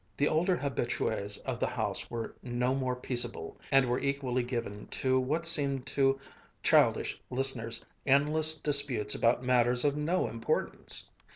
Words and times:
The 0.17 0.27
older 0.27 0.57
habitués 0.57 1.43
of 1.43 1.59
the 1.59 1.67
house 1.67 2.09
were 2.09 2.33
no 2.41 2.73
more 2.73 2.95
peaceable 2.95 3.55
and 3.71 3.85
were 3.85 3.99
equally 3.99 4.41
given 4.41 4.87
to 4.87 5.19
what 5.19 5.45
seemed 5.45 5.85
to 5.93 6.19
childish 6.63 7.21
listeners 7.29 7.85
endless 8.03 8.57
disputes 8.57 9.13
about 9.13 9.43
matters 9.43 9.85
of 9.85 9.95
no 9.95 10.27
importance. 10.27 11.11